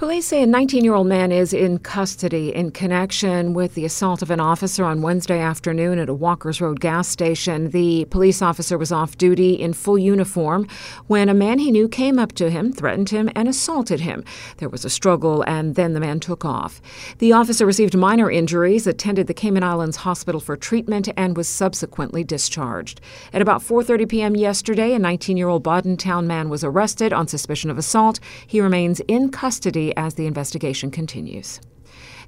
[0.00, 4.22] Police say a 19 year old man is in custody in connection with the assault
[4.22, 7.68] of an officer on Wednesday afternoon at a Walkers Road gas station.
[7.68, 10.66] The police officer was off duty in full uniform
[11.08, 14.24] when a man he knew came up to him, threatened him, and assaulted him.
[14.56, 16.80] There was a struggle, and then the man took off.
[17.18, 22.24] The officer received minor injuries, attended the Cayman Islands Hospital for treatment, and was subsequently
[22.24, 23.02] discharged.
[23.34, 24.34] At about 4:30 p.m.
[24.34, 25.62] yesterday, a 19 year old
[25.98, 28.18] Town man was arrested on suspicion of assault.
[28.46, 31.60] He remains in custody as the investigation continues.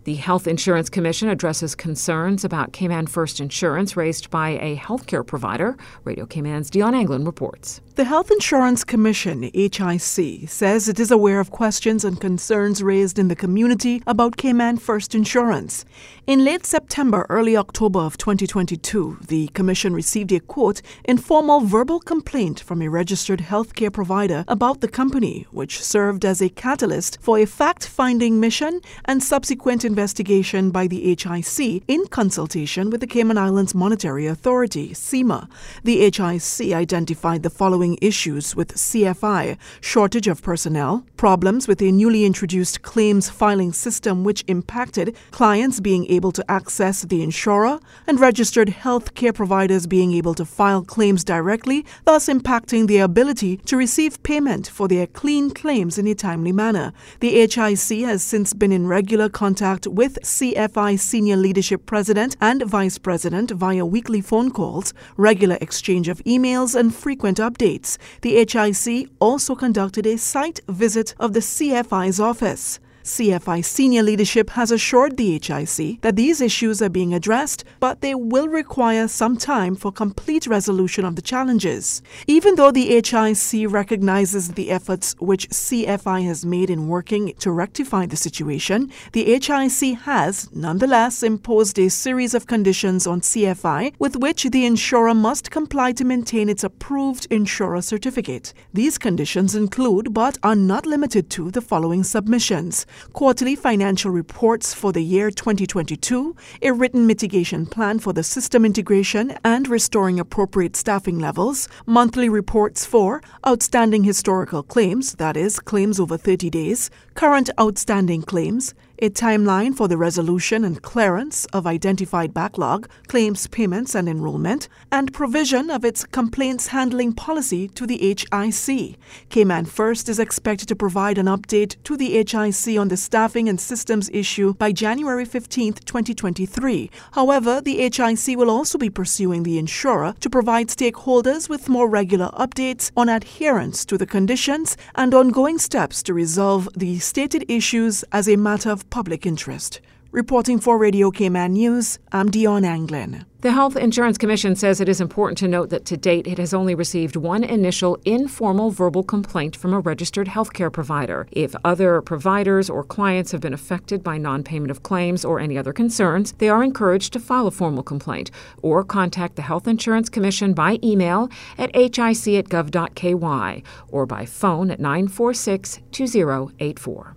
[0.05, 5.77] The Health Insurance Commission addresses concerns about Cayman First Insurance raised by a healthcare provider.
[6.03, 7.81] Radio Cayman's Dion Anglin reports.
[7.95, 13.29] The Health Insurance Commission, HIC, says it is aware of questions and concerns raised in
[13.29, 15.85] the community about Cayman First Insurance.
[16.27, 22.61] In late September, early October of 2022, the Commission received a quote informal verbal complaint
[22.61, 27.47] from a registered healthcare provider about the company, which served as a catalyst for a
[27.47, 33.75] fact finding mission and subsequent investigation by the HIC in consultation with the Cayman Islands
[33.75, 35.51] Monetary Authority, CIMA.
[35.85, 42.25] The HIC identified the following issues with CFI shortage of personnel, problems with a newly
[42.25, 48.71] introduced claims filing system which impacted clients being able to access the insurer, and registered
[48.71, 54.23] health care providers being able to file claims directly, thus impacting their ability to receive
[54.23, 56.95] payment for their clean claims in a timely manner.
[57.21, 62.63] The HIC has since been in regular contact contact with CFI senior leadership president and
[62.65, 67.99] vice president via weekly phone calls, regular exchange of emails, and frequent updates.
[68.21, 72.81] The HIC also conducted a site visit of the CFI's office.
[73.05, 78.15] CFI senior leadership has assured the HIC that these issues are being addressed, but they
[78.15, 82.01] will require some time for complete resolution of the challenges.
[82.29, 88.07] Even though the HIC recognizes the efforts which CFI has made in working to rectify
[88.07, 94.45] the situation, the HIC has, nonetheless, imposed a series of conditions on CFI with which
[94.45, 98.55] the insurer must comply to maintain its approved insurer certificate.
[98.73, 104.93] These conditions include, but are not limited to, the following submissions quarterly financial reports for
[104.93, 111.19] the year 2022, a written mitigation plan for the system integration and restoring appropriate staffing
[111.19, 118.23] levels, monthly reports for outstanding historical claims, that is, claims over 30 days, current outstanding
[118.23, 124.69] claims, a timeline for the resolution and clearance of identified backlog, claims payments and enrollment,
[124.93, 128.97] and provision of its complaints handling policy to the HIC.
[129.29, 133.61] Cayman First is expected to provide an update to the HIC on the staffing and
[133.61, 136.89] systems issue by January 15, 2023.
[137.11, 142.31] However, the HIC will also be pursuing the insurer to provide stakeholders with more regular
[142.39, 148.29] updates on adherence to the conditions and ongoing steps to resolve the stated issues as
[148.29, 149.81] a matter of public interest.
[150.11, 153.25] Reporting for Radio Cayman News, I'm Dion Anglin.
[153.41, 156.53] The Health Insurance Commission says it is important to note that to date it has
[156.53, 161.27] only received one initial informal verbal complaint from a registered healthcare provider.
[161.33, 165.57] If other providers or clients have been affected by non payment of claims or any
[165.57, 168.31] other concerns, they are encouraged to file a formal complaint
[168.61, 174.71] or contact the Health Insurance Commission by email at hic at gov.ky or by phone
[174.71, 177.17] at 946 2084.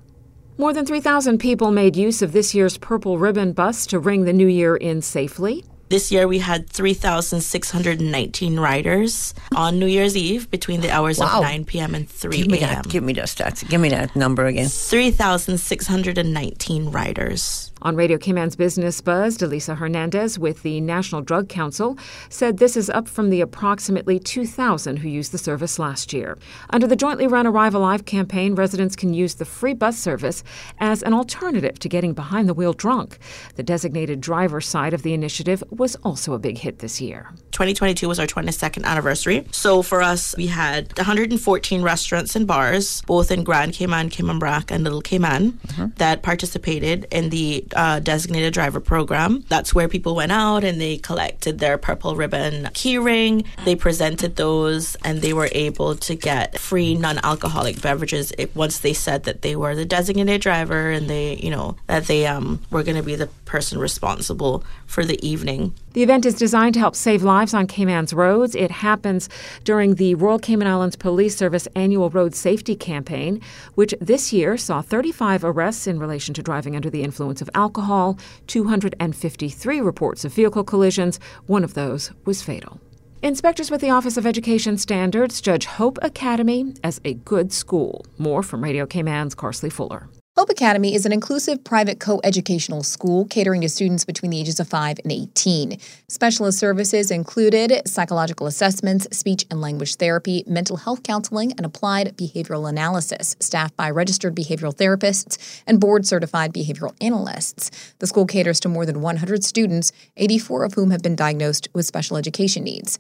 [0.58, 4.32] More than 3,000 people made use of this year's Purple Ribbon bus to ring the
[4.32, 5.66] new year in safely.
[5.88, 11.38] This year we had 3,619 riders on New Year's Eve between the hours wow.
[11.38, 11.94] of 9 p.m.
[11.94, 12.74] and 3 give me a.m.
[12.74, 13.70] That, give me that stats.
[13.70, 14.68] Give me that number again.
[14.68, 17.72] 3,619 riders.
[17.86, 22.90] On Radio Cayman's Business Buzz, Delisa Hernandez with the National Drug Council said this is
[22.90, 26.36] up from the approximately 2,000 who used the service last year.
[26.72, 30.44] Under the jointly run Arrive Alive campaign, residents can use the free bus service
[30.80, 33.20] as an alternative to getting behind the wheel drunk.
[33.56, 37.30] The designated driver side of the initiative was also a big hit this year.
[37.52, 39.48] 2022 was our 22nd anniversary.
[39.52, 44.72] So for us, we had 114 restaurants and bars, both in Grand Cayman, Cayman Brac,
[44.72, 45.86] and Little Cayman, mm-hmm.
[45.96, 49.46] that participated in the uh, designated driver program.
[49.48, 53.46] That's where people went out and they collected their purple ribbon keyring.
[53.64, 59.24] They presented those and they were able to get free non-alcoholic beverages once they said
[59.24, 62.98] that they were the designated driver and they, you know, that they um, were going
[62.98, 65.65] to be the person responsible for the evening.
[65.94, 68.56] The event is designed to help save lives on Cayman's roads.
[68.56, 69.30] It happens
[69.64, 73.42] during the Royal Cayman Islands Police Service annual road safety campaign,
[73.76, 78.18] which this year saw 35 arrests in relation to driving under the influence of alcohol,
[78.48, 81.20] 253 reports of vehicle collisions.
[81.48, 82.80] One of those was fatal.
[83.22, 88.06] Inspectors with the Office of Education Standards judge Hope Academy as a good school.
[88.18, 90.10] More from Radio Cayman's Carsley Fuller.
[90.38, 94.68] Hope Academy is an inclusive private co-educational school catering to students between the ages of
[94.68, 95.78] 5 and 18.
[96.10, 102.68] Specialist services included psychological assessments, speech and language therapy, mental health counseling, and applied behavioral
[102.68, 107.94] analysis, staffed by registered behavioral therapists and board-certified behavioral analysts.
[108.00, 111.86] The school caters to more than 100 students, 84 of whom have been diagnosed with
[111.86, 113.00] special education needs.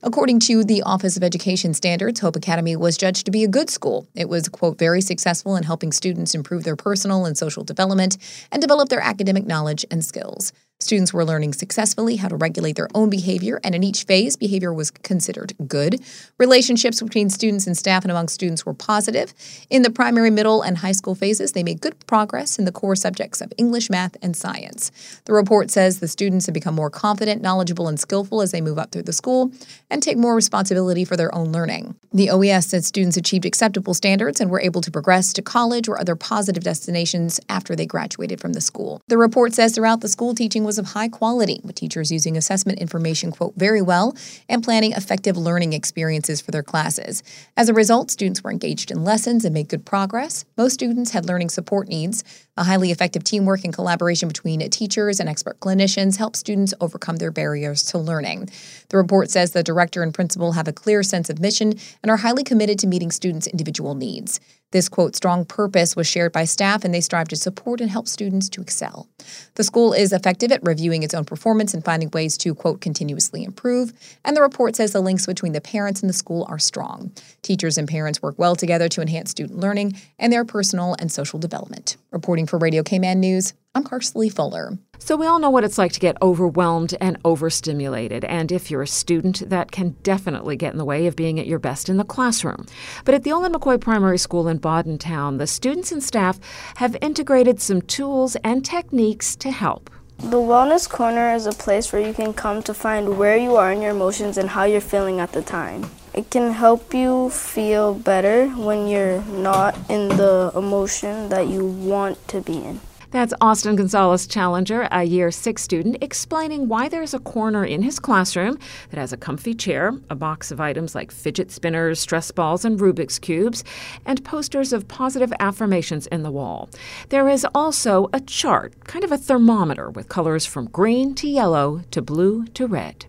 [0.00, 3.68] According to the Office of Education Standards, Hope Academy was judged to be a good
[3.68, 4.06] school.
[4.14, 8.16] It was, quote, very successful in helping students improve their personal and social development
[8.52, 10.52] and develop their academic knowledge and skills.
[10.80, 14.72] Students were learning successfully how to regulate their own behavior, and in each phase, behavior
[14.72, 16.00] was considered good.
[16.38, 19.34] Relationships between students and staff and among students were positive.
[19.70, 22.94] In the primary, middle, and high school phases, they made good progress in the core
[22.94, 24.92] subjects of English, math, and science.
[25.24, 28.78] The report says the students have become more confident, knowledgeable, and skillful as they move
[28.78, 29.50] up through the school
[29.90, 31.96] and take more responsibility for their own learning.
[32.12, 36.00] The OES said students achieved acceptable standards and were able to progress to college or
[36.00, 39.02] other positive destinations after they graduated from the school.
[39.08, 42.78] The report says throughout the school, teaching was of high quality, with teachers using assessment
[42.78, 44.14] information, quote, very well
[44.50, 47.22] and planning effective learning experiences for their classes.
[47.56, 50.44] As a result, students were engaged in lessons and made good progress.
[50.58, 52.22] Most students had learning support needs.
[52.58, 57.30] A highly effective teamwork and collaboration between teachers and expert clinicians help students overcome their
[57.30, 58.48] barriers to learning.
[58.88, 62.16] The report says the director and principal have a clear sense of mission and are
[62.16, 64.40] highly committed to meeting students' individual needs.
[64.70, 68.06] This quote, strong purpose was shared by staff and they strive to support and help
[68.06, 69.08] students to excel.
[69.54, 73.44] The school is effective at reviewing its own performance and finding ways to, quote, continuously
[73.44, 73.94] improve.
[74.26, 77.12] And the report says the links between the parents and the school are strong.
[77.40, 81.38] Teachers and parents work well together to enhance student learning and their personal and social
[81.38, 81.96] development.
[82.10, 84.78] Reporting for Radio Cayman News, I'm Karsley Fuller.
[84.98, 88.24] So, we all know what it's like to get overwhelmed and overstimulated.
[88.24, 91.46] And if you're a student, that can definitely get in the way of being at
[91.46, 92.66] your best in the classroom.
[93.04, 94.58] But at Theoline McCoy Primary School in
[94.98, 96.40] Town, the students and staff
[96.76, 99.90] have integrated some tools and techniques to help.
[100.18, 103.70] The Wellness Corner is a place where you can come to find where you are
[103.70, 105.88] in your emotions and how you're feeling at the time.
[106.14, 112.26] It can help you feel better when you're not in the emotion that you want
[112.28, 112.80] to be in.
[113.10, 117.98] That's Austin Gonzalez Challenger, a year six student, explaining why there's a corner in his
[117.98, 118.58] classroom
[118.90, 122.78] that has a comfy chair, a box of items like fidget spinners, stress balls, and
[122.78, 123.64] Rubik's Cubes,
[124.04, 126.68] and posters of positive affirmations in the wall.
[127.08, 131.84] There is also a chart, kind of a thermometer, with colors from green to yellow
[131.92, 133.06] to blue to red.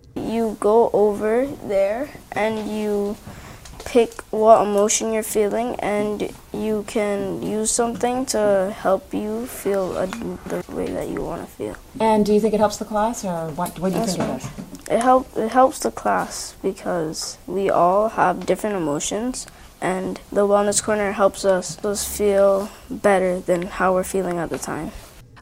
[0.60, 3.18] Go over there and you
[3.86, 10.06] pick what emotion you're feeling and you can use something to help you feel a,
[10.06, 11.76] the way that you want to feel.
[12.00, 14.22] And do you think it helps the class or what, what do you think it
[14.22, 14.50] does?
[14.92, 19.48] It, help, it helps the class because we all have different emotions
[19.82, 24.58] and the Wellness Corner helps us, us feel better than how we're feeling at the
[24.58, 24.92] time.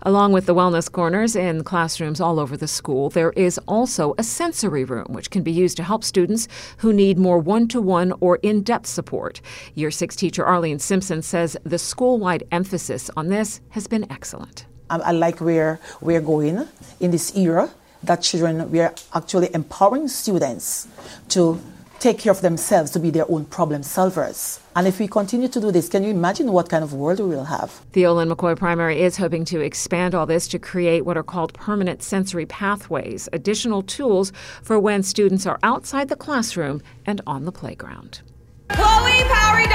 [0.07, 4.24] Along with the wellness corners in classrooms all over the school, there is also a
[4.24, 8.13] sensory room, which can be used to help students who need more one to one
[8.21, 9.42] or in depth support.
[9.75, 14.65] Year 6 teacher Arlene Simpson says the school wide emphasis on this has been excellent.
[14.89, 16.65] Um, I like where we're going
[17.01, 17.69] in this era
[18.03, 20.88] that children, we are actually empowering students
[21.27, 21.60] to
[22.00, 24.60] take care of themselves to be their own problem solvers.
[24.76, 27.28] And if we continue to do this, can you imagine what kind of world we
[27.28, 27.82] will have?
[27.94, 32.04] Theoline McCoy Primary is hoping to expand all this to create what are called permanent
[32.04, 38.22] sensory pathways, additional tools for when students are outside the classroom and on the playground.
[38.70, 39.66] Chloe Powery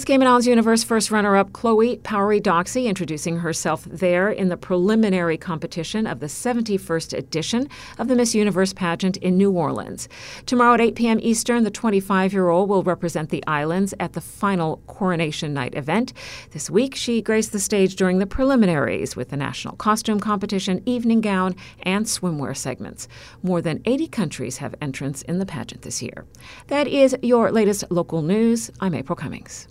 [0.00, 4.56] Miss Cayman Islands Universe first runner up Chloe Powery Doxy introducing herself there in the
[4.56, 10.08] preliminary competition of the 71st edition of the Miss Universe pageant in New Orleans.
[10.46, 11.18] Tomorrow at 8 p.m.
[11.20, 16.14] Eastern, the 25 year old will represent the islands at the final coronation night event.
[16.52, 21.20] This week, she graced the stage during the preliminaries with the national costume competition, evening
[21.20, 23.06] gown, and swimwear segments.
[23.42, 26.24] More than 80 countries have entrants in the pageant this year.
[26.68, 28.70] That is your latest local news.
[28.80, 29.68] I'm April Cummings.